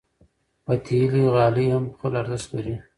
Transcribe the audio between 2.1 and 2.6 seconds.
ارزښت